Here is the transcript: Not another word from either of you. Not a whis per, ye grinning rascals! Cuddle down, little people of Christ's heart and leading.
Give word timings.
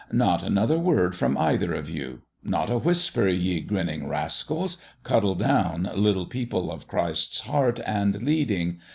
Not 0.11 0.41
another 0.41 0.79
word 0.79 1.15
from 1.15 1.37
either 1.37 1.75
of 1.75 1.87
you. 1.87 2.23
Not 2.43 2.71
a 2.71 2.79
whis 2.79 3.07
per, 3.11 3.27
ye 3.27 3.59
grinning 3.61 4.07
rascals! 4.07 4.79
Cuddle 5.03 5.35
down, 5.35 5.91
little 5.95 6.25
people 6.25 6.71
of 6.71 6.87
Christ's 6.87 7.41
heart 7.41 7.79
and 7.85 8.19
leading. 8.23 8.79